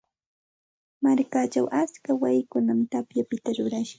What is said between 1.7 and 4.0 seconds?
atska wayikunam tapyapita rurashqa.